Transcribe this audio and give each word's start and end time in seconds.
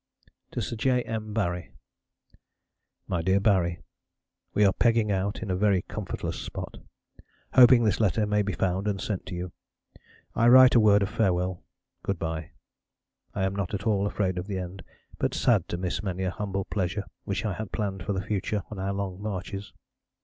To 0.53 0.63
Sir 0.63 0.75
J. 0.77 1.03
M. 1.03 1.31
Barrie 1.31 1.73
MY 3.07 3.21
DEAR 3.21 3.39
BARRIE. 3.39 3.81
We 4.55 4.65
are 4.65 4.73
pegging 4.73 5.11
out 5.11 5.43
in 5.43 5.51
a 5.51 5.55
very 5.55 5.83
comfortless 5.83 6.37
spot. 6.39 6.79
Hoping 7.53 7.83
this 7.83 7.99
letter 7.99 8.25
may 8.25 8.41
be 8.41 8.51
found 8.53 8.87
and 8.87 8.99
sent 8.99 9.27
to 9.27 9.35
you, 9.35 9.51
I 10.33 10.47
write 10.47 10.73
a 10.73 10.79
word 10.79 11.03
of 11.03 11.09
farewell... 11.11 11.61
Good 12.01 12.17
bye. 12.17 12.49
I 13.35 13.43
am 13.43 13.55
not 13.55 13.75
at 13.75 13.85
all 13.85 14.07
afraid 14.07 14.39
of 14.39 14.47
the 14.47 14.57
end, 14.57 14.81
but 15.19 15.35
sad 15.35 15.67
to 15.69 15.77
miss 15.77 16.01
many 16.01 16.23
a 16.23 16.31
humble 16.31 16.65
pleasure 16.65 17.03
which 17.25 17.45
I 17.45 17.53
had 17.53 17.71
planned 17.71 18.01
for 18.01 18.13
the 18.13 18.23
future 18.23 18.63
on 18.71 18.79
our 18.79 18.93
long 18.93 19.21
marches. 19.21 19.71